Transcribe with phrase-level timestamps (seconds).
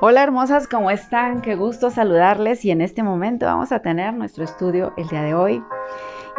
[0.00, 1.42] Hola hermosas, ¿cómo están?
[1.42, 5.34] Qué gusto saludarles y en este momento vamos a tener nuestro estudio el día de
[5.34, 5.62] hoy.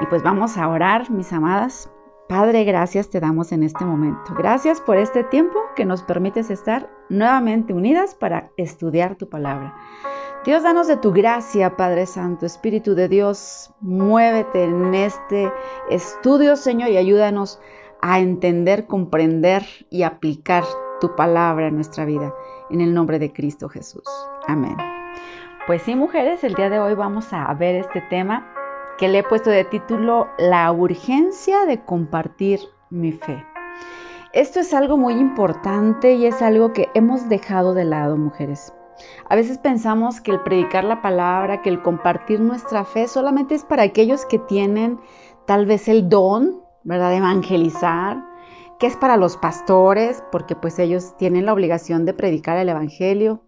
[0.01, 1.89] Y pues vamos a orar, mis amadas.
[2.27, 4.33] Padre, gracias te damos en este momento.
[4.35, 9.75] Gracias por este tiempo que nos permites estar nuevamente unidas para estudiar tu palabra.
[10.43, 15.51] Dios, danos de tu gracia, Padre Santo, Espíritu de Dios, muévete en este
[15.89, 17.61] estudio, Señor, y ayúdanos
[18.01, 20.65] a entender, comprender y aplicar
[20.99, 22.33] tu palabra en nuestra vida
[22.73, 24.03] en el nombre de Cristo Jesús.
[24.47, 24.75] Amén.
[25.67, 28.51] Pues sí, mujeres, el día de hoy vamos a ver este tema
[28.97, 32.59] que le he puesto de título La urgencia de compartir
[32.89, 33.45] mi fe.
[34.33, 38.73] Esto es algo muy importante y es algo que hemos dejado de lado, mujeres.
[39.29, 43.63] A veces pensamos que el predicar la palabra, que el compartir nuestra fe solamente es
[43.63, 44.99] para aquellos que tienen
[45.45, 48.32] tal vez el don, ¿verdad?, de evangelizar,
[48.83, 53.41] que es para los pastores, porque pues ellos tienen la obligación de predicar el Evangelio.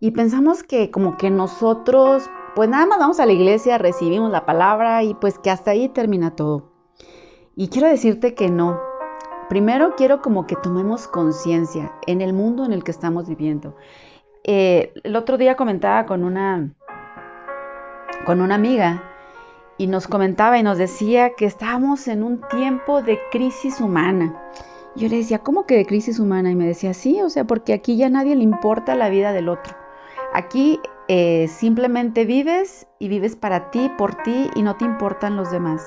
[0.00, 4.44] Y pensamos que como que nosotros, pues nada más vamos a la iglesia, recibimos la
[4.44, 6.72] palabra y pues que hasta ahí termina todo.
[7.54, 8.80] Y quiero decirte que no.
[9.48, 13.76] Primero quiero como que tomemos conciencia en el mundo en el que estamos viviendo.
[14.42, 16.74] Eh, el otro día comentaba con una,
[18.24, 19.15] con una amiga
[19.78, 24.34] y nos comentaba y nos decía que estábamos en un tiempo de crisis humana.
[24.94, 26.50] Yo le decía, ¿cómo que de crisis humana?
[26.50, 29.50] Y me decía, sí, o sea, porque aquí ya nadie le importa la vida del
[29.50, 29.74] otro.
[30.32, 35.50] Aquí eh, simplemente vives y vives para ti, por ti y no te importan los
[35.50, 35.86] demás.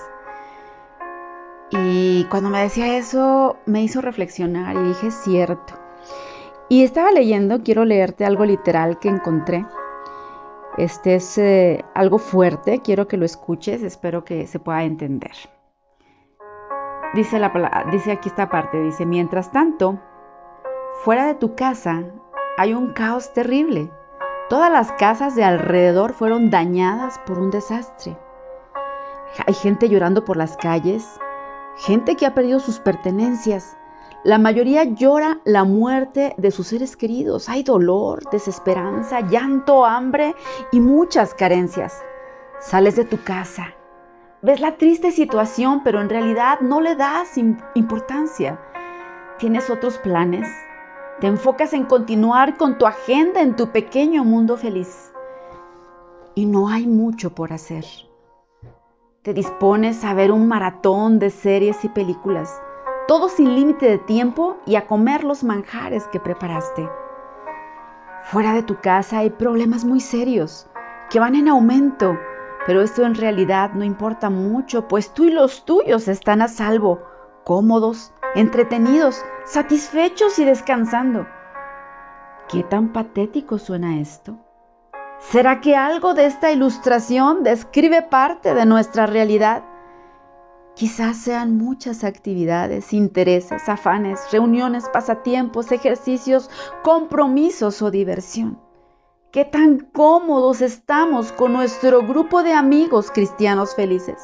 [1.72, 5.74] Y cuando me decía eso, me hizo reflexionar y dije, cierto.
[6.68, 9.66] Y estaba leyendo, quiero leerte algo literal que encontré
[10.80, 15.34] este es eh, algo fuerte, quiero que lo escuches, espero que se pueda entender.
[17.14, 17.42] Dice,
[17.92, 20.00] dice aquí esta parte, dice, mientras tanto,
[21.04, 22.06] fuera de tu casa
[22.58, 23.92] hay un caos terrible.
[24.48, 28.18] Todas las casas de alrededor fueron dañadas por un desastre.
[29.46, 31.20] Hay gente llorando por las calles,
[31.76, 33.78] gente que ha perdido sus pertenencias,
[34.26, 37.48] la mayoría llora la muerte de sus seres queridos.
[37.48, 40.36] Hay dolor, desesperanza, llanto, hambre
[40.74, 42.04] y muchas carencias.
[42.60, 43.74] Sales de tu casa,
[44.42, 47.38] ves la triste situación, pero en realidad no le das
[47.76, 48.60] importancia.
[49.38, 50.50] Tienes otros planes.
[51.22, 55.14] Te enfocas en continuar con tu agenda en tu pequeño mundo feliz.
[56.36, 57.86] Y no hay mucho por hacer.
[59.22, 62.62] Te dispones a ver un maratón de series y películas
[63.10, 66.88] todo sin límite de tiempo y a comer los manjares que preparaste.
[68.26, 70.68] Fuera de tu casa hay problemas muy serios
[71.10, 72.20] que van en aumento,
[72.68, 77.02] pero esto en realidad no importa mucho, pues tú y los tuyos están a salvo,
[77.46, 81.26] cómodos, entretenidos, satisfechos y descansando.
[82.48, 84.38] ¿Qué tan patético suena esto?
[85.18, 89.64] ¿Será que algo de esta ilustración describe parte de nuestra realidad?
[90.80, 96.50] Quizás sean muchas actividades, intereses, afanes, reuniones, pasatiempos, ejercicios,
[96.84, 98.58] compromisos o diversión.
[99.30, 104.24] ¿Qué tan cómodos estamos con nuestro grupo de amigos cristianos felices?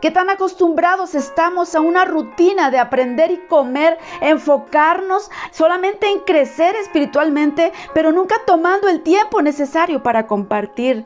[0.00, 6.76] ¿Qué tan acostumbrados estamos a una rutina de aprender y comer, enfocarnos solamente en crecer
[6.76, 11.04] espiritualmente, pero nunca tomando el tiempo necesario para compartir,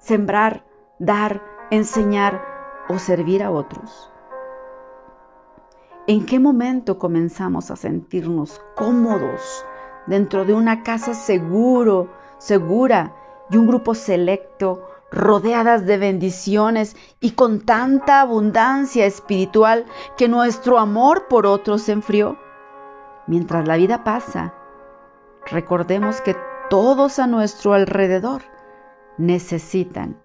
[0.00, 0.66] sembrar,
[0.98, 2.51] dar, enseñar,
[2.88, 4.12] o servir a otros?
[6.06, 9.64] ¿En qué momento comenzamos a sentirnos cómodos
[10.06, 13.14] dentro de una casa seguro, segura
[13.50, 19.84] y un grupo selecto, rodeadas de bendiciones y con tanta abundancia espiritual
[20.16, 22.36] que nuestro amor por otros se enfrió?
[23.28, 24.54] Mientras la vida pasa,
[25.46, 26.36] recordemos que
[26.68, 28.42] todos a nuestro alrededor
[29.18, 30.20] necesitan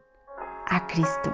[0.66, 1.31] a Cristo.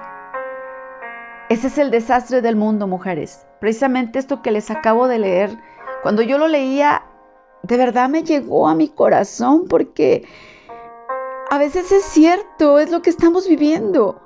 [1.54, 3.46] Ese es el desastre del mundo, mujeres.
[3.60, 5.56] Precisamente esto que les acabo de leer,
[6.02, 7.04] cuando yo lo leía,
[7.62, 10.26] de verdad me llegó a mi corazón porque
[11.52, 14.20] a veces es cierto, es lo que estamos viviendo.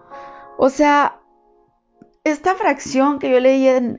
[0.56, 1.20] O sea,
[2.25, 3.98] esta fracción que yo leí en,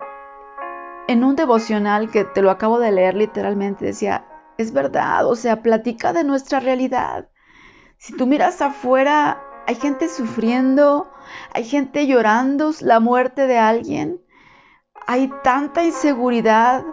[1.08, 4.26] un devocional que te lo acabo de leer literalmente, decía,
[4.58, 7.30] es verdad, o sea, platica de nuestra realidad.
[8.00, 11.12] Si tú miras afuera, hay gente sufriendo,
[11.54, 14.20] hay gente llorando la muerte de alguien,
[15.06, 16.84] hay tanta inseguridad,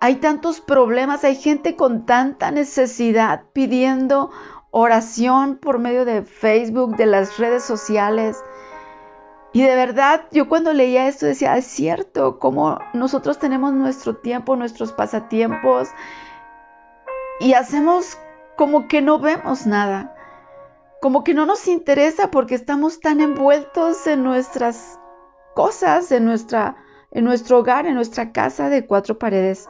[0.00, 4.30] hay tantos problemas, hay gente con tanta necesidad pidiendo
[4.70, 8.44] oración por medio de Facebook, de las redes sociales.
[9.54, 14.56] Y de verdad, yo cuando leía esto decía, es cierto, como nosotros tenemos nuestro tiempo,
[14.56, 15.88] nuestros pasatiempos,
[17.40, 18.18] y hacemos
[18.58, 20.15] como que no vemos nada,
[21.06, 24.98] como que no nos interesa porque estamos tan envueltos en nuestras
[25.54, 26.78] cosas, en, nuestra,
[27.12, 29.68] en nuestro hogar, en nuestra casa de cuatro paredes.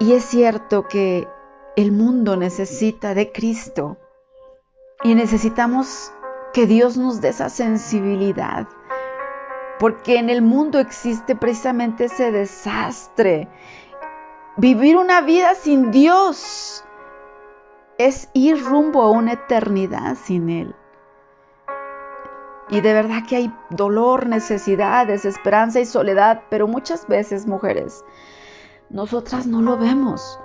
[0.00, 1.28] Y es cierto que
[1.76, 3.98] el mundo necesita de Cristo
[5.04, 6.14] y necesitamos
[6.54, 8.66] que Dios nos dé esa sensibilidad,
[9.78, 13.50] porque en el mundo existe precisamente ese desastre.
[14.56, 16.86] Vivir una vida sin Dios
[17.98, 20.74] es ir rumbo a una eternidad sin Él.
[22.68, 28.04] Y de verdad que hay dolor, necesidad, desesperanza y soledad, pero muchas veces, mujeres,
[28.88, 30.40] nosotras no lo vemos.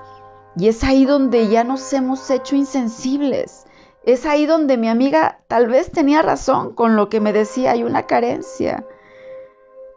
[0.57, 3.65] Y es ahí donde ya nos hemos hecho insensibles.
[4.03, 7.83] Es ahí donde mi amiga tal vez tenía razón con lo que me decía, hay
[7.83, 8.85] una carencia.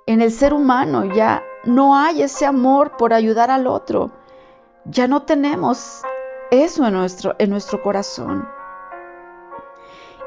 [0.06, 4.10] En el ser humano ya no hay ese amor por ayudar al otro.
[4.84, 6.02] Ya no tenemos
[6.50, 8.48] eso en nuestro, en nuestro corazón.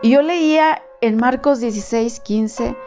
[0.01, 2.77] Y yo leía en Marcos 16, 15,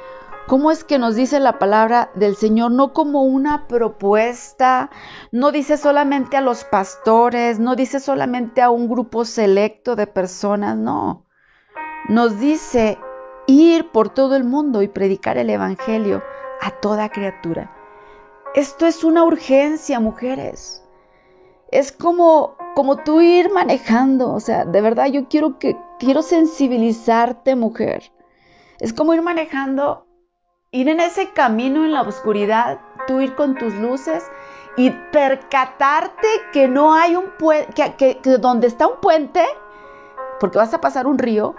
[0.46, 4.90] cómo es que nos dice la palabra del Señor, no como una propuesta,
[5.32, 10.76] no dice solamente a los pastores, no dice solamente a un grupo selecto de personas,
[10.76, 11.24] no.
[12.08, 12.98] Nos dice
[13.46, 16.22] ir por todo el mundo y predicar el Evangelio
[16.60, 17.72] a toda criatura.
[18.54, 20.85] Esto es una urgencia, mujeres.
[21.76, 27.56] Es como como tú ir manejando, o sea, de verdad yo quiero que quiero sensibilizarte,
[27.56, 28.12] mujer.
[28.80, 30.06] Es como ir manejando
[30.70, 34.30] ir en ese camino en la oscuridad, tú ir con tus luces
[34.76, 39.42] y percatarte que no hay un puente, que, donde está un puente,
[40.38, 41.54] porque vas a pasar un río,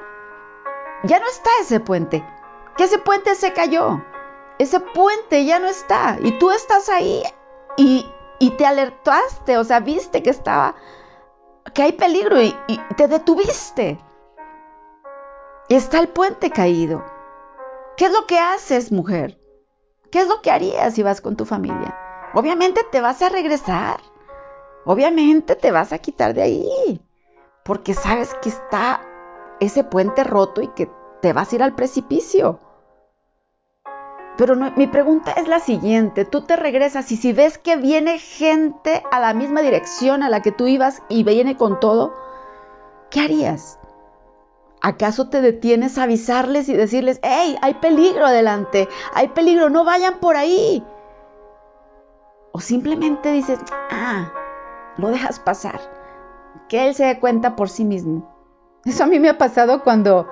[1.03, 2.23] ya no está ese puente,
[2.77, 4.03] que ese puente se cayó,
[4.59, 7.23] ese puente ya no está y tú estás ahí
[7.75, 8.05] y,
[8.39, 10.75] y te alertaste, o sea, viste que estaba,
[11.73, 13.99] que hay peligro y, y te detuviste.
[15.69, 17.03] Y está el puente caído.
[17.97, 19.39] ¿Qué es lo que haces, mujer?
[20.11, 21.97] ¿Qué es lo que harías si vas con tu familia?
[22.33, 23.99] Obviamente te vas a regresar.
[24.85, 27.01] Obviamente te vas a quitar de ahí.
[27.65, 29.01] Porque sabes que está
[29.59, 30.89] ese puente roto y que
[31.21, 32.59] te vas a ir al precipicio.
[34.37, 39.01] Pero mi pregunta es la siguiente, tú te regresas y si ves que viene gente
[39.11, 42.13] a la misma dirección a la que tú ibas y viene con todo,
[43.09, 43.79] ¿qué harías?
[44.81, 50.19] ¿Acaso te detienes a avisarles y decirles, hey, hay peligro adelante, hay peligro, no vayan
[50.19, 50.83] por ahí?
[52.51, 54.31] O simplemente dices, ah,
[54.97, 55.79] lo dejas pasar,
[56.69, 58.37] que él se dé cuenta por sí mismo.
[58.85, 60.27] Eso a mí me ha pasado cuando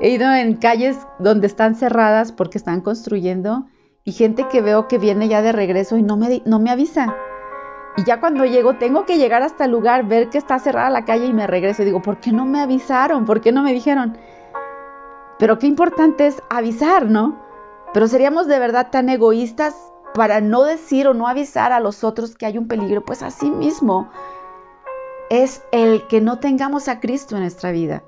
[0.00, 3.66] he ido en calles donde están cerradas porque están construyendo
[4.04, 7.14] y gente que veo que viene ya de regreso y no me, no me avisa.
[7.96, 11.04] Y ya cuando llego, tengo que llegar hasta el lugar, ver que está cerrada la
[11.04, 11.82] calle y me regreso.
[11.82, 13.24] Y digo, ¿por qué no me avisaron?
[13.24, 14.16] ¿Por qué no me dijeron?
[15.38, 17.42] Pero qué importante es avisar, ¿no?
[17.92, 19.74] Pero seríamos de verdad tan egoístas
[20.14, 23.04] para no decir o no avisar a los otros que hay un peligro.
[23.04, 24.08] Pues así mismo
[25.28, 28.04] es el que no tengamos a Cristo en nuestra vida.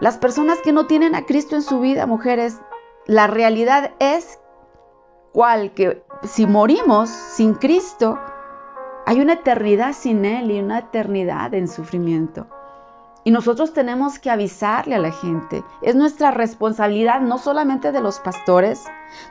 [0.00, 2.60] Las personas que no tienen a Cristo en su vida, mujeres,
[3.06, 4.38] la realidad es
[5.32, 8.16] cual que si morimos sin Cristo,
[9.06, 12.46] hay una eternidad sin Él y una eternidad en sufrimiento.
[13.24, 15.64] Y nosotros tenemos que avisarle a la gente.
[15.82, 18.84] Es nuestra responsabilidad, no solamente de los pastores,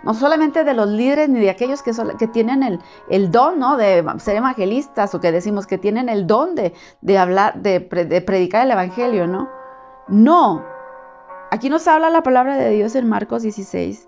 [0.04, 1.94] no solamente de los líderes, ni de aquellos que,
[2.28, 3.78] tienen el, don ¿no?
[3.78, 8.22] de ser evangelistas o que decimos que tienen el don de, de hablar, de, de
[8.22, 9.57] predicar el evangelio, ¿no?
[10.08, 10.66] No.
[11.52, 14.08] Aquí nos habla la palabra de Dios en Marcos 16.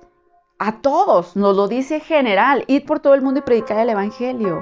[0.60, 4.62] A todos nos lo dice general, ir por todo el mundo y predicar el evangelio.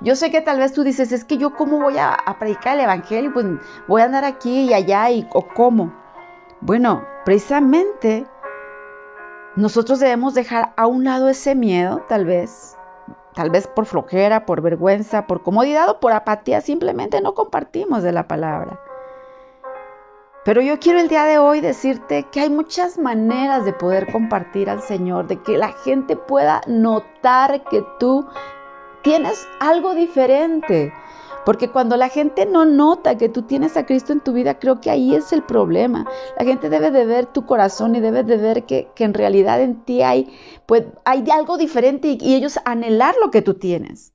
[0.00, 2.84] Yo sé que tal vez tú dices, es que yo cómo voy a, predicar el
[2.84, 3.46] Evangelio, pues
[3.88, 5.92] voy a andar aquí y allá y o cómo.
[6.60, 8.26] Bueno, precisamente
[9.56, 12.76] nosotros debemos dejar a un lado ese miedo, tal vez,
[13.34, 18.12] tal vez por flojera, por vergüenza, por comodidad o por apatía, simplemente no compartimos de
[18.12, 18.80] la palabra.
[20.46, 24.70] Pero yo quiero el día de hoy decirte que hay muchas maneras de poder compartir
[24.70, 28.24] al Señor, de que la gente pueda notar que tú
[29.02, 30.92] tienes algo diferente.
[31.44, 34.80] Porque cuando la gente no nota que tú tienes a Cristo en tu vida, creo
[34.80, 36.06] que ahí es el problema.
[36.38, 39.82] La gente debe de ver tu corazón y debe de ver que, en realidad en
[39.82, 40.32] ti hay,
[40.66, 44.12] pues, hay algo diferente y, y ellos anhelar lo que tú tienes.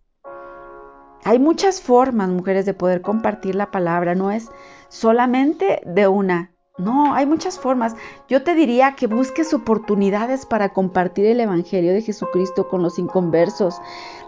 [1.26, 4.16] Hay muchas formas, mujeres, de poder compartir la palabra.
[4.16, 4.50] No es
[4.92, 6.52] solamente de una.
[6.78, 7.96] No, hay muchas formas.
[8.28, 13.82] Yo te diría que busques oportunidades para compartir el Evangelio de Jesucristo con los inconversos.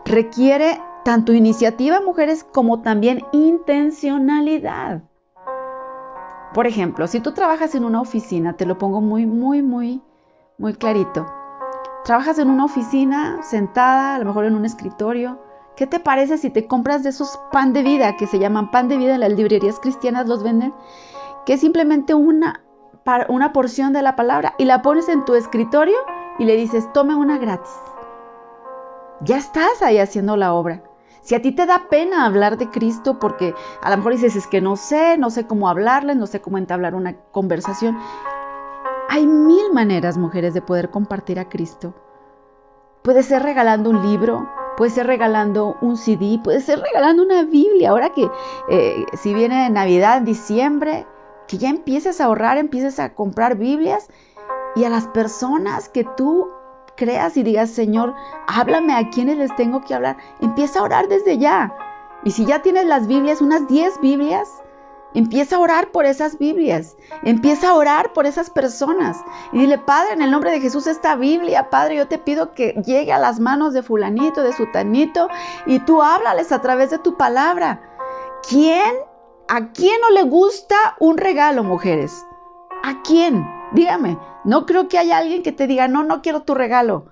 [0.05, 5.03] Requiere tanto iniciativa, mujeres, como también intencionalidad.
[6.53, 10.01] Por ejemplo, si tú trabajas en una oficina, te lo pongo muy, muy, muy,
[10.57, 11.25] muy clarito.
[12.05, 15.39] Trabajas en una oficina, sentada, a lo mejor en un escritorio.
[15.75, 18.89] ¿Qué te parece si te compras de esos pan de vida que se llaman pan
[18.89, 20.71] de vida en las librerías cristianas los venden?
[21.47, 22.63] Que es simplemente una,
[23.27, 25.97] una porción de la palabra y la pones en tu escritorio
[26.37, 27.73] y le dices, tome una gratis.
[29.21, 30.83] Ya estás ahí haciendo la obra.
[31.21, 34.45] Si a ti te da pena hablar de Cristo porque a lo mejor dices, es
[34.45, 37.97] que no sé, no sé cómo hablarles, no sé cómo entablar una conversación.
[39.09, 41.95] Hay mil maneras, mujeres, de poder compartir a Cristo.
[43.03, 47.89] Puede ser regalando un libro, puede ser regalando un CD, puede ser regalando una Biblia.
[47.89, 48.29] Ahora que
[48.69, 51.05] eh, si viene Navidad, diciembre,
[51.47, 54.07] que ya empieces a ahorrar, empieces a comprar Biblias
[54.75, 56.49] y a las personas que tú
[56.95, 58.13] creas y digas, Señor,
[58.47, 60.17] háblame a quienes les tengo que hablar.
[60.41, 61.75] Empieza a orar desde ya.
[62.23, 64.62] Y si ya tienes las Biblias, unas 10 Biblias,
[65.13, 66.95] empieza a orar por esas Biblias.
[67.23, 69.17] Empieza a orar por esas personas.
[69.51, 72.73] Y dile, Padre, en el nombre de Jesús, esta Biblia, Padre, yo te pido que
[72.85, 75.27] llegue a las manos de fulanito, de sutanito,
[75.65, 77.81] y tú háblales a través de tu palabra.
[78.47, 78.93] ¿Quién?
[79.47, 82.25] ¿A quién no le gusta un regalo, mujeres?
[82.83, 83.45] ¿A quién?
[83.71, 87.07] Dígame, no creo que haya alguien que te diga, no, no quiero tu regalo.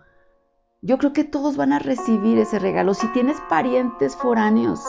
[0.82, 2.94] Yo creo que todos van a recibir ese regalo.
[2.94, 4.82] Si tienes parientes foráneos,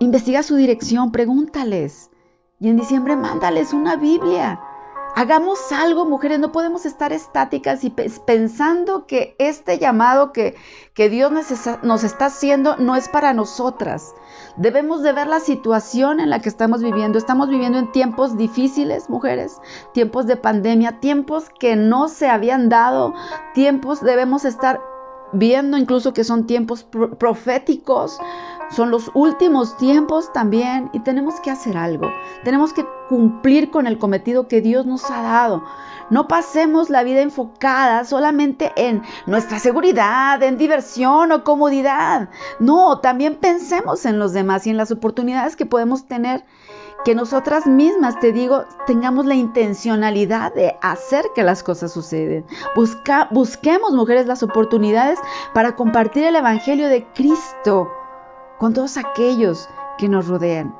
[0.00, 2.10] investiga su dirección, pregúntales.
[2.60, 4.60] Y en diciembre mándales una Biblia.
[5.14, 10.54] Hagamos algo, mujeres, no podemos estar estáticas y pensando que este llamado que,
[10.94, 11.32] que Dios
[11.82, 14.14] nos está haciendo no es para nosotras.
[14.56, 17.18] Debemos de ver la situación en la que estamos viviendo.
[17.18, 19.56] Estamos viviendo en tiempos difíciles, mujeres,
[19.92, 23.14] tiempos de pandemia, tiempos que no se habían dado,
[23.54, 24.80] tiempos debemos estar
[25.32, 26.84] viendo incluso que son tiempos
[27.18, 28.18] proféticos,
[28.70, 32.10] son los últimos tiempos también y tenemos que hacer algo.
[32.44, 35.64] Tenemos que cumplir con el cometido que Dios nos ha dado.
[36.10, 42.30] No pasemos la vida enfocada solamente en nuestra seguridad, en diversión o comodidad.
[42.60, 46.44] No, también pensemos en los demás y en las oportunidades que podemos tener
[47.04, 52.44] que nosotras mismas, te digo, tengamos la intencionalidad de hacer que las cosas suceden.
[52.74, 55.18] Busquemos, mujeres, las oportunidades
[55.54, 57.88] para compartir el Evangelio de Cristo
[58.58, 60.76] con todos aquellos que nos rodean.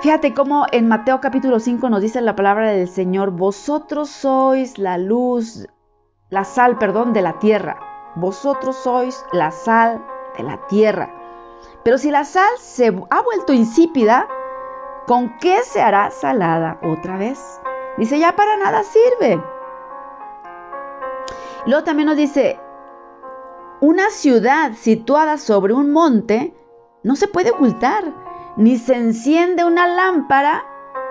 [0.00, 4.96] Fíjate cómo en Mateo capítulo 5 nos dice la palabra del Señor, vosotros sois la
[4.96, 5.66] luz,
[6.30, 7.80] la sal, perdón, de la tierra.
[8.14, 10.04] Vosotros sois la sal
[10.36, 11.12] de la tierra.
[11.82, 14.28] Pero si la sal se ha vuelto insípida,
[15.06, 17.60] ¿con qué se hará salada otra vez?
[17.96, 19.42] Dice, ya para nada sirve.
[21.66, 22.60] Luego también nos dice,
[23.80, 26.54] una ciudad situada sobre un monte
[27.04, 28.12] no se puede ocultar,
[28.56, 30.64] ni se enciende una lámpara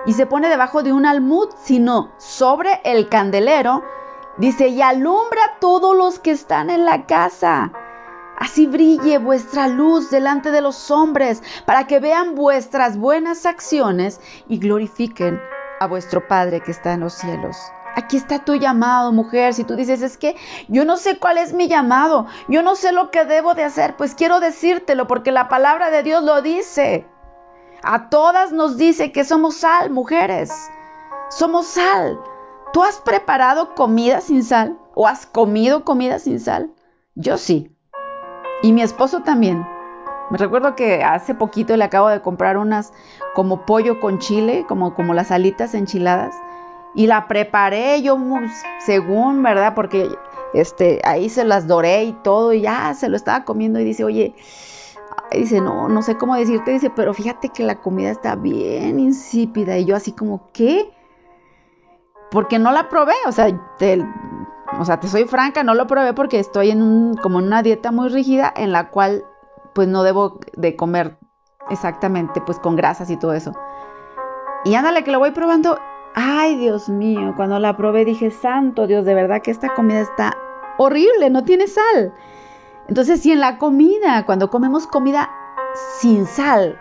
[0.04, 3.82] y se pone debajo de un almud, sino sobre el candelero.
[4.36, 7.72] Dice, y alumbra a todos los que están en la casa.
[8.36, 14.58] Así brille vuestra luz delante de los hombres, para que vean vuestras buenas acciones y
[14.58, 15.40] glorifiquen
[15.80, 17.56] a vuestro Padre que está en los cielos.
[17.98, 19.54] Aquí está tu llamado, mujer.
[19.54, 20.36] Si tú dices, es que
[20.68, 23.96] yo no sé cuál es mi llamado, yo no sé lo que debo de hacer,
[23.96, 27.08] pues quiero decírtelo porque la palabra de Dios lo dice.
[27.82, 30.52] A todas nos dice que somos sal, mujeres.
[31.28, 32.20] Somos sal.
[32.72, 34.78] ¿Tú has preparado comida sin sal?
[34.94, 36.70] ¿O has comido comida sin sal?
[37.16, 37.76] Yo sí.
[38.62, 39.66] Y mi esposo también.
[40.30, 42.92] Me recuerdo que hace poquito le acabo de comprar unas
[43.34, 46.36] como pollo con chile, como, como las alitas enchiladas
[46.98, 48.18] y la preparé yo
[48.80, 49.72] según, ¿verdad?
[49.76, 50.10] Porque
[50.52, 54.02] este, ahí se las doré y todo y ya se lo estaba comiendo y dice,
[54.02, 54.34] oye,
[55.30, 59.78] dice, no, no sé cómo decirte, dice, pero fíjate que la comida está bien insípida
[59.78, 60.90] y yo así como, ¿qué?
[62.32, 63.46] Porque no la probé, o sea,
[63.78, 64.04] te,
[64.76, 67.62] o sea, te soy franca, no lo probé porque estoy en un, como en una
[67.62, 69.24] dieta muy rígida en la cual
[69.72, 71.16] pues no debo de comer
[71.70, 73.52] exactamente pues con grasas y todo eso.
[74.64, 75.78] Y ándale que lo voy probando
[76.14, 80.36] Ay, Dios mío, cuando la probé dije, santo Dios, de verdad que esta comida está
[80.78, 82.12] horrible, no tiene sal.
[82.88, 85.30] Entonces, si en la comida, cuando comemos comida
[86.00, 86.78] sin sal,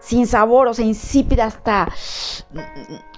[0.00, 1.88] sin sabor, o sea, insípida hasta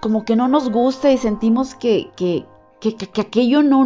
[0.00, 2.46] como que no nos gusta y sentimos que, que,
[2.80, 3.84] que, que, aquello no,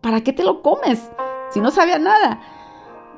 [0.00, 1.10] ¿para qué te lo comes?
[1.50, 2.40] Si no sabía nada.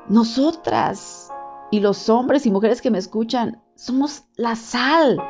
[0.09, 1.31] Nosotras
[1.71, 5.21] y los hombres y mujeres que me escuchan, somos la sal.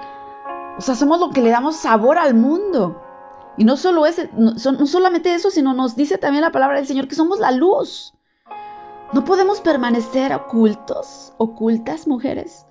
[0.77, 3.01] O sea, somos lo que le damos sabor al mundo.
[3.57, 7.07] Y no solo ese, no, solamente eso, sino nos dice también la palabra del Señor
[7.07, 8.13] que somos la luz.
[9.13, 12.65] No podemos permanecer ocultos, ocultas mujeres.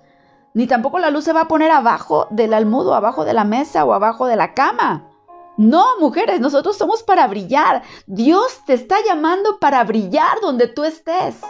[0.53, 3.83] Ni tampoco la luz se va a poner abajo del almudo, abajo de la mesa
[3.83, 5.09] o abajo de la cama.
[5.57, 7.81] No, mujeres, nosotros somos para brillar.
[8.05, 11.41] Dios te está llamando para brillar donde tú estés.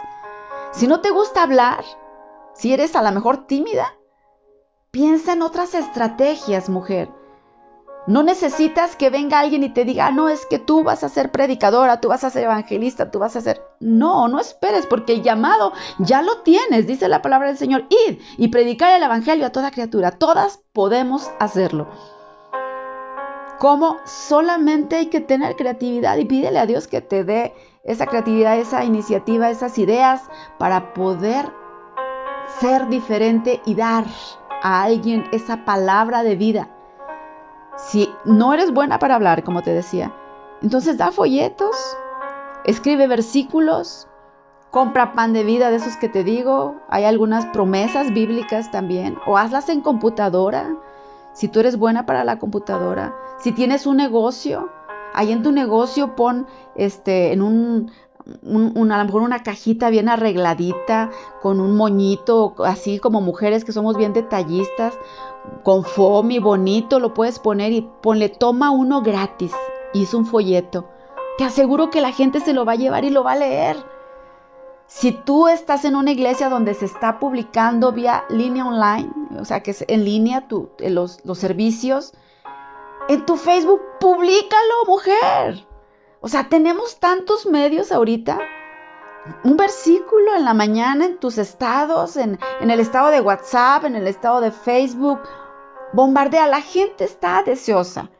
[0.72, 1.84] Si no te gusta hablar,
[2.54, 3.97] si eres a lo mejor tímida,
[4.98, 7.08] piensa en otras estrategias, mujer.
[8.08, 11.08] No necesitas que venga alguien y te diga, ah, no, es que tú vas a
[11.08, 13.62] ser predicadora, tú vas a ser evangelista, tú vas a ser...
[13.78, 17.86] No, no esperes, porque el llamado ya lo tienes, dice la palabra del Señor.
[17.90, 20.10] Id y predicar el Evangelio a toda criatura.
[20.10, 21.86] Todas podemos hacerlo.
[23.60, 28.58] Como solamente hay que tener creatividad y pídele a Dios que te dé esa creatividad,
[28.58, 30.22] esa iniciativa, esas ideas
[30.58, 31.52] para poder
[32.58, 34.04] ser diferente y dar
[34.62, 36.68] a alguien esa palabra de vida
[37.78, 40.12] si no eres buena para hablar, como te decía,
[40.62, 41.76] entonces da folletos,
[42.64, 44.08] escribe versículos,
[44.70, 46.74] compra pan de vida de esos que te digo.
[46.88, 49.16] Hay algunas promesas bíblicas también.
[49.26, 50.76] O hazlas en computadora,
[51.32, 53.16] si tú eres buena para la computadora.
[53.38, 54.68] Si tienes un negocio,
[55.14, 57.92] ahí en tu negocio pon este, en un,
[58.28, 63.96] a lo mejor una cajita bien arregladita, con un moñito, así como mujeres que somos
[63.96, 64.98] bien detallistas,
[65.62, 69.52] con foamy bonito, lo puedes poner y ponle toma uno gratis.
[69.94, 70.88] Hizo un folleto.
[71.38, 73.76] Te aseguro que la gente se lo va a llevar y lo va a leer.
[74.86, 79.62] Si tú estás en una iglesia donde se está publicando vía línea online, o sea
[79.62, 82.14] que es en línea tu, los, los servicios,
[83.08, 85.67] en tu Facebook, públicalo, mujer.
[86.20, 88.38] O sea, tenemos tantos medios ahorita.
[89.44, 93.94] Un versículo en la mañana en tus estados, en, en el estado de WhatsApp, en
[93.94, 95.20] el estado de Facebook.
[95.92, 96.46] Bombardea.
[96.46, 98.10] La gente está deseosa.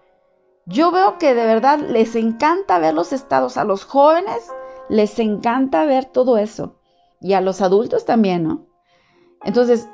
[0.67, 3.57] Yo veo que de verdad les encanta ver los estados.
[3.57, 4.53] A los jóvenes
[4.89, 6.79] les encanta ver todo eso.
[7.21, 8.67] Y a los adultos también, ¿no?
[9.43, 9.89] Entonces,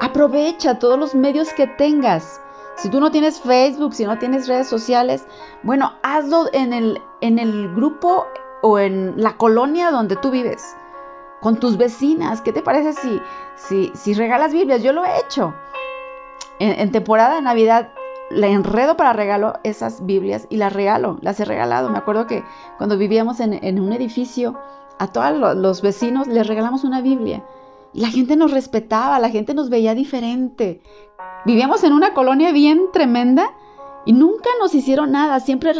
[0.00, 2.40] aprovecha todos los medios que tengas.
[2.76, 5.26] Si tú no tienes Facebook, si no tienes redes sociales,
[5.62, 8.26] bueno, hazlo en el, en el grupo
[8.62, 10.76] o en la colonia donde tú vives,
[11.40, 12.42] con tus vecinas.
[12.42, 13.20] ¿Qué te parece si,
[13.54, 14.82] si, si regalas Biblias?
[14.82, 15.54] Yo lo he hecho.
[16.58, 17.92] En, temporada de Navidad
[18.30, 21.90] le enredo para regalo esas Biblias y las regalo, las he regalado.
[21.90, 22.44] Me acuerdo que
[22.76, 24.58] cuando vivíamos en, en un edificio,
[24.98, 27.42] a todos los vecinos les regalamos una Biblia.
[27.96, 30.82] La gente nos respetaba, la gente nos veía diferente.
[31.46, 33.54] Vivíamos en una colonia bien tremenda
[34.04, 35.72] y nunca nos hicieron nada, siempre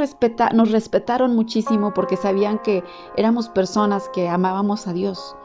[0.54, 2.82] nos respetaron muchísimo porque sabían que
[3.18, 5.36] éramos personas que amábamos a Dios.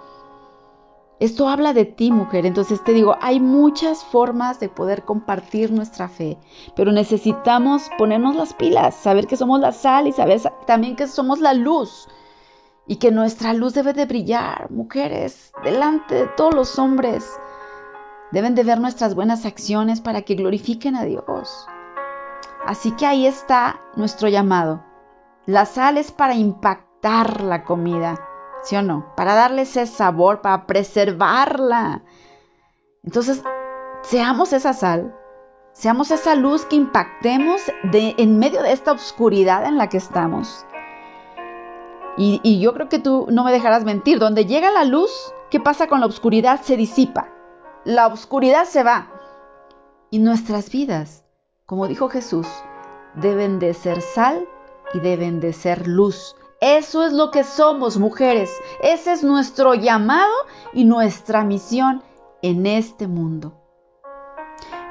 [1.19, 2.45] Esto habla de ti, mujer.
[2.45, 6.37] Entonces te digo, hay muchas formas de poder compartir nuestra fe,
[6.77, 11.41] pero necesitamos ponernos las pilas, saber que somos la sal y saber también que somos
[11.41, 12.07] la luz
[12.87, 17.39] y que nuestra luz debe de brillar, mujeres, delante de todos los hombres.
[18.31, 21.67] Deben de ver nuestras buenas acciones para que glorifiquen a Dios.
[22.65, 24.83] Así que ahí está nuestro llamado.
[25.45, 28.19] La sal es para impactar la comida,
[28.63, 29.13] ¿sí o no?
[29.15, 32.03] Para darle ese sabor, para preservarla.
[33.03, 33.43] Entonces,
[34.03, 35.15] seamos esa sal,
[35.73, 40.65] seamos esa luz que impactemos de, en medio de esta oscuridad en la que estamos.
[42.17, 44.19] Y, yo creo que tú no me dejarás mentir.
[44.19, 45.11] Donde llega la luz,
[45.49, 46.61] ¿qué pasa con la oscuridad?
[46.61, 47.31] Se disipa
[47.83, 49.07] la oscuridad se va.
[50.09, 51.23] Y nuestras vidas,
[51.65, 52.47] como dijo Jesús,
[53.15, 54.47] deben de ser sal
[54.93, 56.35] y deben de ser luz.
[56.59, 58.51] Eso es lo que somos, mujeres.
[58.83, 60.33] Ese es nuestro llamado
[60.73, 62.03] y nuestra misión
[62.41, 63.57] en este mundo.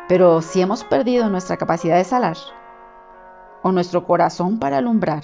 [0.08, 2.36] Pero si hemos perdido nuestra capacidad de salar
[3.62, 5.22] o nuestro corazón para alumbrar,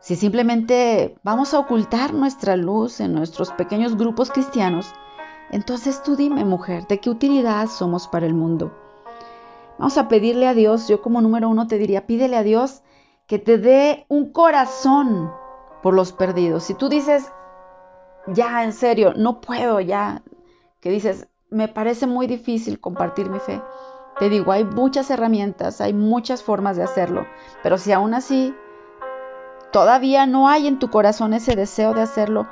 [0.00, 4.92] si simplemente vamos a ocultar nuestra luz en nuestros pequeños grupos cristianos,
[5.50, 8.72] entonces tú dime, mujer, ¿de qué utilidad somos para el mundo?
[9.78, 12.82] Vamos a pedirle a Dios, yo como número uno te diría, pídele a Dios
[13.26, 15.30] que te dé un corazón
[15.82, 16.64] por los perdidos.
[16.64, 17.30] Si tú dices,
[18.26, 20.22] ya, en serio, no puedo, ya,
[20.80, 23.62] que dices, me parece muy difícil compartir mi fe.
[24.18, 27.26] Te digo, hay muchas herramientas, hay muchas formas de hacerlo,
[27.62, 28.54] pero si aún así
[29.72, 32.46] todavía no hay en tu corazón ese deseo de hacerlo,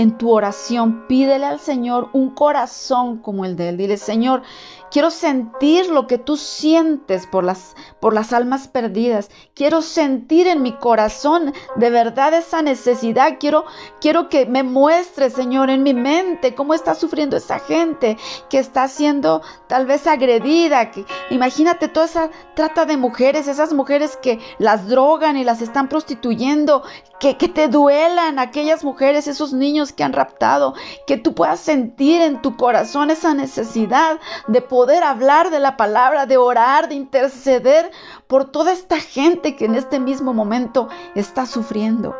[0.00, 3.76] en tu oración, pídele al Señor un corazón como el de Él.
[3.76, 4.42] Dile, Señor,
[4.90, 9.30] Quiero sentir lo que tú sientes por las, por las almas perdidas.
[9.54, 13.36] Quiero sentir en mi corazón de verdad esa necesidad.
[13.38, 13.66] Quiero,
[14.00, 18.16] quiero que me muestre, Señor, en mi mente cómo está sufriendo esa gente
[18.48, 20.90] que está siendo tal vez agredida.
[20.90, 25.88] Que, imagínate toda esa trata de mujeres, esas mujeres que las drogan y las están
[25.88, 26.82] prostituyendo.
[27.20, 30.74] Que, que te duelan aquellas mujeres, esos niños que han raptado.
[31.06, 36.26] Que tú puedas sentir en tu corazón esa necesidad de poder hablar de la palabra,
[36.26, 37.90] de orar, de interceder
[38.26, 42.16] por toda esta gente que en este mismo momento está sufriendo.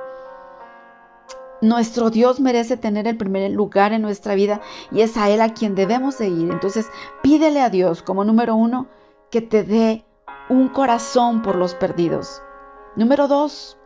[1.62, 5.52] Nuestro Dios merece tener el primer lugar en nuestra vida y es a Él a
[5.52, 6.50] quien debemos seguir.
[6.50, 6.88] Entonces
[7.22, 8.86] pídele a Dios como número uno
[9.30, 10.04] que te dé
[10.48, 12.42] un corazón por los perdidos.
[12.96, 13.78] Número dos,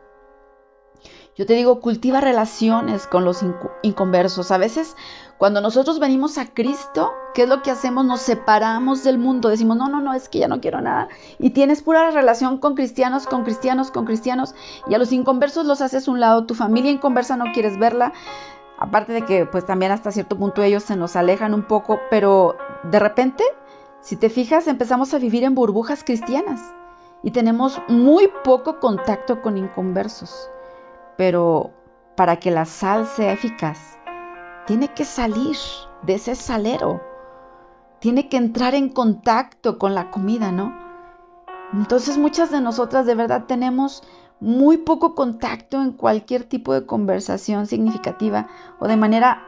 [1.36, 3.44] yo te digo, cultiva relaciones con los
[3.82, 4.52] inconversos.
[4.52, 4.96] A veces
[5.36, 8.04] cuando nosotros venimos a Cristo, ¿qué es lo que hacemos?
[8.04, 9.48] Nos separamos del mundo.
[9.48, 11.08] Decimos, no, no, no, es que ya no quiero nada.
[11.40, 14.54] Y tienes pura relación con cristianos, con cristianos, con cristianos.
[14.86, 16.46] Y a los inconversos los haces un lado.
[16.46, 18.12] Tu familia inconversa no quieres verla.
[18.78, 21.98] Aparte de que pues también hasta cierto punto ellos se nos alejan un poco.
[22.10, 23.42] Pero de repente,
[24.00, 26.60] si te fijas, empezamos a vivir en burbujas cristianas.
[27.24, 30.48] Y tenemos muy poco contacto con inconversos.
[31.16, 31.72] Pero
[32.16, 33.98] para que la sal sea eficaz,
[34.66, 35.56] tiene que salir
[36.02, 37.00] de ese salero,
[37.98, 40.74] tiene que entrar en contacto con la comida, ¿no?
[41.72, 44.02] Entonces muchas de nosotras de verdad tenemos
[44.40, 48.48] muy poco contacto en cualquier tipo de conversación significativa
[48.78, 49.42] o de manera,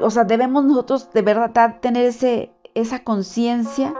[0.00, 3.94] o sea, debemos nosotros de verdad tener ese, esa conciencia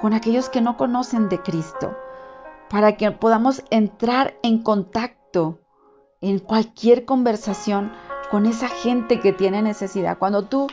[0.00, 1.96] con aquellos que no conocen de Cristo,
[2.72, 5.58] para que podamos entrar en contacto
[6.22, 7.92] en cualquier conversación
[8.30, 10.16] con esa gente que tiene necesidad.
[10.16, 10.68] Cuando tú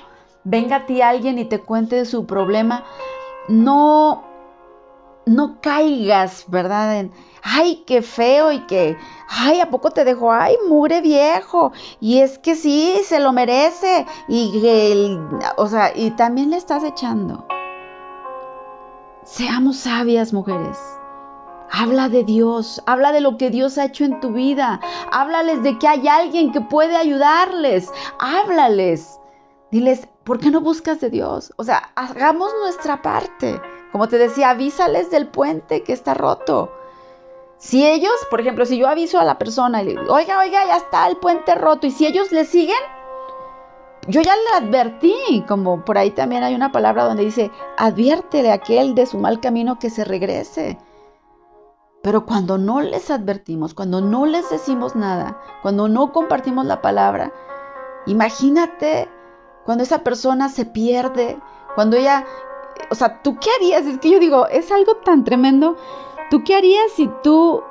[0.45, 2.85] venga a ti alguien y te cuente su problema,
[3.49, 4.23] no
[5.25, 6.99] no caigas, ¿verdad?
[6.99, 7.11] En,
[7.43, 10.31] ay, qué feo y que, ay, ¿a poco te dejó?
[10.31, 11.73] Ay, mugre viejo.
[11.99, 14.07] Y es que sí, se lo merece.
[14.27, 15.19] Y, el,
[15.57, 17.45] o sea, y también le estás echando.
[19.23, 20.98] Seamos sabias, mujeres.
[21.71, 24.79] Habla de Dios, habla de lo que Dios ha hecho en tu vida,
[25.11, 29.19] háblales de que hay alguien que puede ayudarles, háblales.
[29.71, 31.53] Diles, ¿por qué no buscas de Dios?
[31.57, 33.61] O sea, hagamos nuestra parte.
[33.91, 36.71] Como te decía, avísales del puente que está roto.
[37.59, 41.07] Si ellos, por ejemplo, si yo aviso a la persona le oiga, oiga, ya está
[41.07, 42.77] el puente roto, y si ellos le siguen,
[44.07, 48.55] yo ya le advertí, como por ahí también hay una palabra donde dice, adviértele a
[48.55, 50.77] aquel de su mal camino que se regrese.
[52.01, 57.33] Pero cuando no les advertimos, cuando no les decimos nada, cuando no compartimos la palabra,
[58.05, 59.09] imagínate
[59.65, 61.37] cuando esa persona se pierde,
[61.75, 62.25] cuando ella,
[62.89, 63.85] o sea, ¿tú qué harías?
[63.85, 65.75] Es que yo digo, es algo tan tremendo.
[66.29, 67.63] ¿Tú qué harías si tú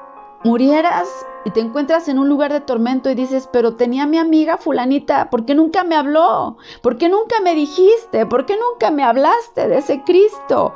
[0.44, 1.08] murieras
[1.44, 5.30] y te encuentras en un lugar de tormento y dices, pero tenía mi amiga fulanita,
[5.30, 6.56] ¿por qué nunca me habló?
[6.82, 8.26] ¿Por qué nunca me dijiste?
[8.26, 10.74] ¿Por qué nunca me hablaste de ese Cristo?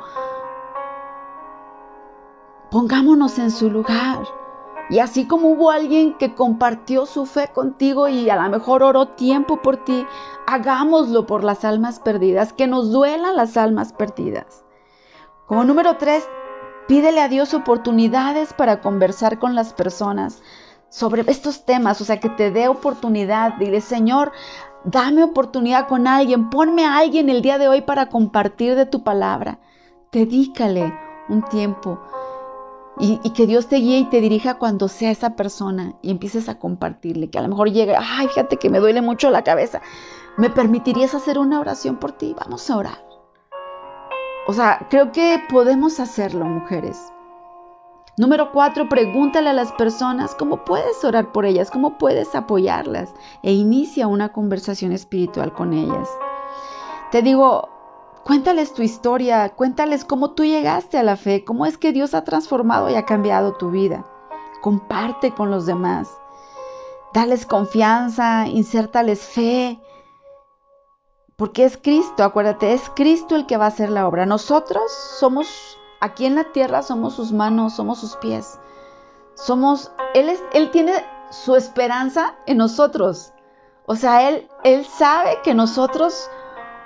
[2.73, 4.23] Pongámonos en su lugar.
[4.89, 9.09] Y así como hubo alguien que compartió su fe contigo y a lo mejor oró
[9.09, 10.07] tiempo por ti,
[10.47, 14.65] hagámoslo por las almas perdidas, que nos duelan las almas perdidas.
[15.45, 16.27] Como número tres,
[16.87, 20.41] pídele a Dios oportunidades para conversar con las personas
[20.89, 23.53] sobre estos temas, o sea, que te dé oportunidad.
[23.59, 24.31] Dile, Señor,
[24.83, 29.03] dame oportunidad con alguien, ponme a alguien el día de hoy para compartir de tu
[29.03, 29.59] palabra.
[30.11, 30.91] Dedícale
[31.29, 31.99] un tiempo
[32.99, 36.59] y, que Dios te guíe y te dirija cuando sea esa persona y empieces a
[36.59, 39.81] compartirle, que a lo mejor llegue, ay, fíjate que me duele mucho la cabeza.
[40.37, 42.35] ¿Me permitirías hacer una oración por ti?
[42.39, 43.05] Vamos a orar.
[44.47, 47.11] O sea, creo que podemos hacerlo, mujeres.
[48.15, 53.53] Número cuatro, pregúntale a las personas cómo puedes orar por ellas, cómo puedes apoyarlas e
[53.53, 56.07] inicia una conversación espiritual con ellas.
[57.11, 57.69] Te digo,
[58.23, 62.23] Cuéntales tu historia, cuéntales cómo tú llegaste a la fe, cómo es que Dios ha
[62.23, 64.05] transformado y ha cambiado tu vida.
[64.61, 66.09] Comparte con los demás.
[67.13, 69.77] Dales confianza, insértales fe.
[71.35, 74.25] Porque es Cristo, acuérdate, es Cristo el que va a hacer la obra.
[74.25, 78.57] Nosotros somos, aquí en la tierra, somos sus manos, somos sus pies.
[79.33, 80.93] Somos, Él, él tiene
[81.29, 83.33] su esperanza en nosotros.
[83.85, 86.29] O sea, Él, él sabe que nosotros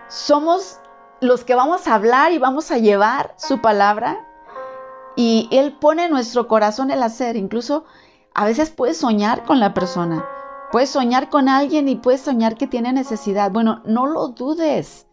[0.08, 0.80] somos
[1.22, 4.26] los que vamos a hablar y vamos a llevar su palabra.
[5.16, 7.36] Y Él pone en nuestro corazón el hacer.
[7.36, 7.86] Incluso
[8.34, 10.26] a veces puedes soñar con la persona.
[10.72, 13.52] Puedes soñar con alguien y puedes soñar que tiene necesidad.
[13.52, 15.08] Bueno, no lo dudes.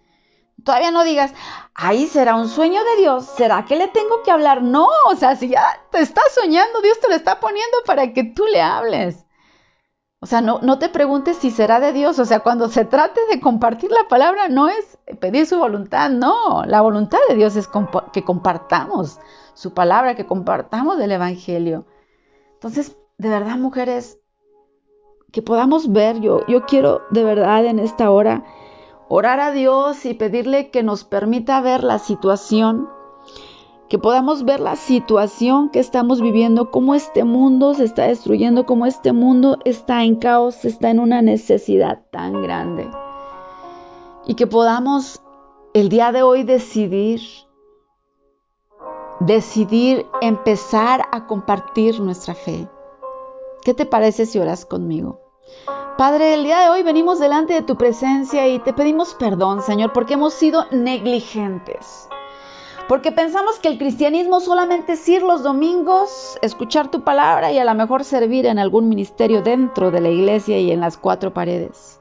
[0.65, 1.33] todavía no digas,
[1.75, 4.63] ahí será un sueño de Dios, ¿será que le tengo que hablar?
[4.63, 8.25] No, o sea, si ya te estás soñando, Dios te lo está poniendo para que
[8.25, 9.25] tú le hables.
[10.25, 12.19] O sea, no, no te preguntes si será de Dios.
[12.19, 16.65] O sea, cuando se trate de compartir la palabra, no es pedir su voluntad, no.
[16.65, 17.69] La voluntad de Dios es
[18.11, 19.21] que compartamos
[19.53, 21.85] su palabra, que compartamos el Evangelio.
[22.55, 24.19] Entonces, de verdad, mujeres,
[25.31, 28.45] que podamos ver, yo, yo quiero de verdad en esta hora
[29.11, 32.89] orar a Dios y pedirle que nos permita ver la situación
[33.95, 38.87] que podamos ver la situación que estamos viviendo, cómo este mundo se está destruyendo, cómo
[38.87, 42.91] este mundo está en caos, está en una necesidad tan grande.
[44.27, 45.23] Y que podamos
[45.75, 47.21] el día de hoy decidir,
[49.21, 52.69] decidir empezar a compartir nuestra fe.
[53.63, 55.21] ¿Qué te parece si oras conmigo?
[55.97, 59.93] Padre, el día de hoy venimos delante de tu presencia y te pedimos perdón, Señor,
[59.93, 62.09] porque hemos sido negligentes
[62.89, 67.65] porque pensamos que el cristianismo solamente es ir los domingos, escuchar tu palabra y a
[67.65, 72.01] lo mejor servir en algún ministerio dentro de la iglesia y en las cuatro paredes.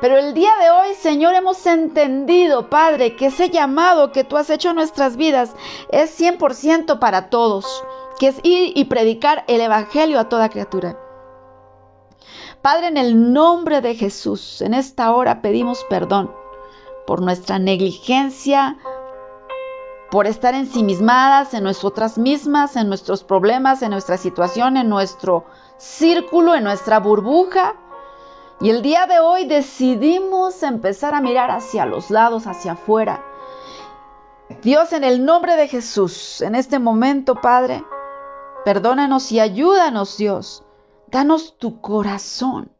[0.00, 4.50] Pero el día de hoy, Señor, hemos entendido, Padre, que ese llamado que tú has
[4.50, 5.54] hecho en nuestras vidas
[5.90, 7.84] es 100% para todos,
[8.18, 10.98] que es ir y predicar el Evangelio a toda criatura.
[12.60, 16.30] Padre, en el nombre de Jesús, en esta hora pedimos perdón
[17.06, 18.78] por nuestra negligencia,
[20.14, 25.44] por estar ensimismadas en nosotras mismas, en nuestros problemas, en nuestra situación, en nuestro
[25.76, 27.74] círculo, en nuestra burbuja.
[28.60, 33.24] Y el día de hoy decidimos empezar a mirar hacia los lados, hacia afuera.
[34.62, 37.84] Dios, en el nombre de Jesús, en este momento, Padre,
[38.64, 40.62] perdónanos y ayúdanos, Dios.
[41.08, 42.70] Danos tu corazón.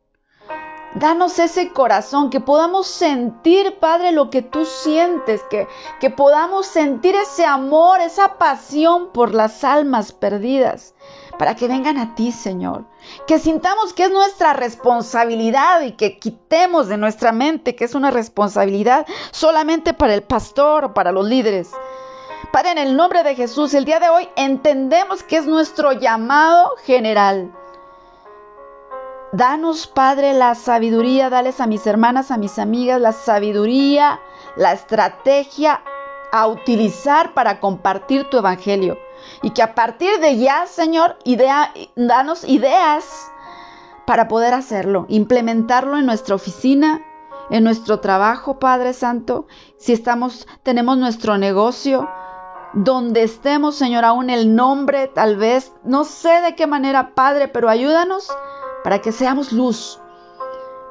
[0.95, 5.67] Danos ese corazón, que podamos sentir, Padre, lo que tú sientes, que,
[5.99, 10.95] que podamos sentir ese amor, esa pasión por las almas perdidas,
[11.37, 12.85] para que vengan a ti, Señor.
[13.27, 18.13] Que sintamos que es nuestra responsabilidad y que quitemos de nuestra mente que es una
[18.13, 21.73] responsabilidad solamente para el pastor o para los líderes.
[22.53, 26.71] Padre, en el nombre de Jesús, el día de hoy entendemos que es nuestro llamado
[26.85, 27.53] general
[29.37, 34.21] Danos, Padre, la sabiduría, dales a mis hermanas, a mis amigas, la sabiduría,
[34.55, 35.83] la estrategia
[36.31, 38.97] a utilizar para compartir tu evangelio.
[39.43, 41.17] Y que a partir de ya, Señor,
[41.97, 43.33] danos ideas
[44.07, 47.03] para poder hacerlo, implementarlo en nuestra oficina,
[47.51, 52.09] en nuestro trabajo, Padre Santo, si estamos, tenemos nuestro negocio,
[52.73, 57.69] donde estemos, Señor, aún el nombre, tal vez, no sé de qué manera, Padre, pero
[57.69, 58.33] ayúdanos
[58.85, 59.99] para que seamos luz.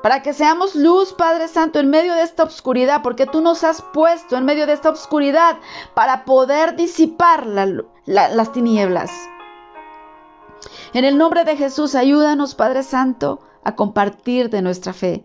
[0.02, 3.82] Para que seamos luz, Padre Santo, en medio de esta oscuridad, porque tú nos has
[3.82, 5.58] puesto en medio de esta oscuridad
[5.94, 9.12] para poder disipar las tinieblas.
[10.94, 15.24] En el nombre de Jesús, ayúdanos, Padre Santo, a compartir de nuestra fe.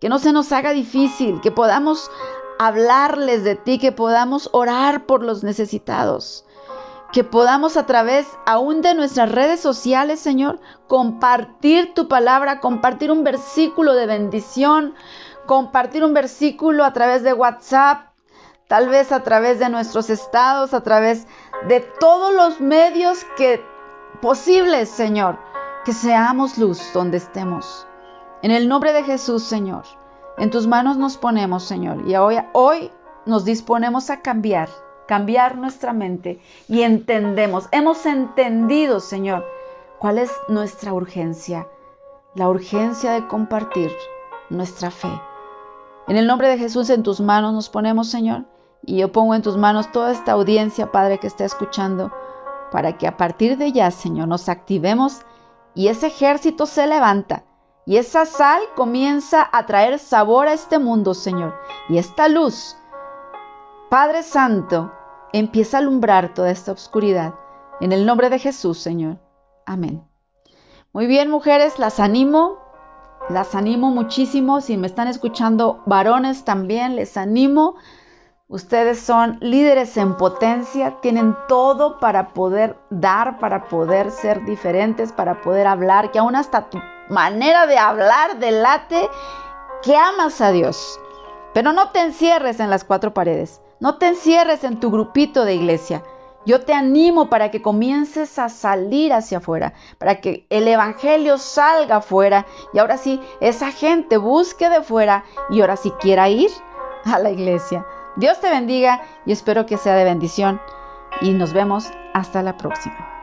[0.00, 2.10] Que no se nos haga difícil, que podamos
[2.58, 6.44] hablarles de ti, que podamos orar por los necesitados
[7.12, 13.24] que podamos a través aún de nuestras redes sociales, Señor, compartir tu palabra, compartir un
[13.24, 14.94] versículo de bendición,
[15.46, 18.08] compartir un versículo a través de WhatsApp,
[18.68, 21.26] tal vez a través de nuestros estados, a través
[21.66, 23.64] de todos los medios que
[24.20, 25.38] posibles, Señor,
[25.84, 27.86] que seamos luz donde estemos.
[28.42, 29.84] En el nombre de Jesús, Señor,
[30.36, 32.92] en tus manos nos ponemos, Señor, y hoy, hoy
[33.24, 34.68] nos disponemos a cambiar
[35.08, 39.44] cambiar nuestra mente y entendemos, hemos entendido, Señor,
[39.98, 41.66] cuál es nuestra urgencia,
[42.34, 43.90] la urgencia de compartir
[44.50, 45.10] nuestra fe.
[46.06, 48.44] En el nombre de Jesús en tus manos nos ponemos, Señor,
[48.82, 52.12] y yo pongo en tus manos toda esta audiencia, Padre, que está escuchando,
[52.70, 55.22] para que a partir de ya, Señor, nos activemos
[55.74, 57.44] y ese ejército se levanta
[57.86, 61.54] y esa sal comienza a traer sabor a este mundo, Señor,
[61.88, 62.76] y esta luz.
[63.88, 64.92] Padre Santo,
[65.32, 67.34] empieza a alumbrar toda esta oscuridad.
[67.80, 69.18] En el nombre de Jesús, Señor.
[69.66, 70.02] Amén.
[70.92, 72.58] Muy bien, mujeres, las animo,
[73.28, 74.60] las animo muchísimo.
[74.60, 77.76] Si me están escuchando varones también, les animo.
[78.48, 85.42] Ustedes son líderes en potencia, tienen todo para poder dar, para poder ser diferentes, para
[85.42, 89.06] poder hablar, que aún hasta tu manera de hablar delate
[89.82, 90.98] que amas a Dios.
[91.52, 93.60] Pero no te encierres en las cuatro paredes.
[93.80, 96.02] No te encierres en tu grupito de iglesia.
[96.46, 101.96] Yo te animo para que comiences a salir hacia afuera, para que el Evangelio salga
[101.96, 106.50] afuera y ahora sí, esa gente busque de fuera y ahora sí quiera ir
[107.04, 107.86] a la iglesia.
[108.16, 110.60] Dios te bendiga y espero que sea de bendición
[111.20, 113.17] y nos vemos hasta la próxima.